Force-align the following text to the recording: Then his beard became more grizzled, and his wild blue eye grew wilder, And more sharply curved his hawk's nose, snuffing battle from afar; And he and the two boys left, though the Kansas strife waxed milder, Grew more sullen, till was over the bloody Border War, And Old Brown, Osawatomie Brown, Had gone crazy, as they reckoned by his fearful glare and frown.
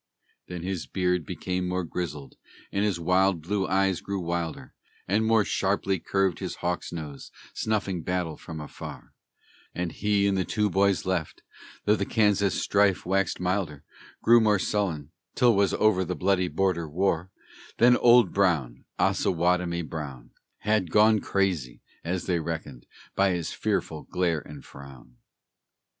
Then 0.47 0.63
his 0.63 0.87
beard 0.87 1.27
became 1.27 1.67
more 1.67 1.83
grizzled, 1.83 2.33
and 2.71 2.83
his 2.83 2.99
wild 2.99 3.39
blue 3.43 3.67
eye 3.67 3.93
grew 4.01 4.19
wilder, 4.19 4.73
And 5.07 5.23
more 5.23 5.45
sharply 5.45 5.99
curved 5.99 6.39
his 6.39 6.55
hawk's 6.55 6.91
nose, 6.91 7.29
snuffing 7.53 8.01
battle 8.01 8.35
from 8.35 8.59
afar; 8.59 9.13
And 9.75 9.91
he 9.91 10.25
and 10.25 10.35
the 10.35 10.43
two 10.43 10.71
boys 10.71 11.05
left, 11.05 11.43
though 11.85 11.95
the 11.95 12.07
Kansas 12.07 12.59
strife 12.59 13.05
waxed 13.05 13.39
milder, 13.39 13.83
Grew 14.23 14.41
more 14.41 14.57
sullen, 14.57 15.11
till 15.35 15.55
was 15.55 15.71
over 15.75 16.03
the 16.03 16.15
bloody 16.15 16.47
Border 16.47 16.89
War, 16.89 17.29
And 17.77 17.95
Old 18.01 18.33
Brown, 18.33 18.85
Osawatomie 18.97 19.87
Brown, 19.87 20.31
Had 20.61 20.89
gone 20.89 21.19
crazy, 21.19 21.83
as 22.03 22.25
they 22.25 22.39
reckoned 22.39 22.87
by 23.15 23.33
his 23.33 23.53
fearful 23.53 24.01
glare 24.09 24.39
and 24.39 24.65
frown. 24.65 25.17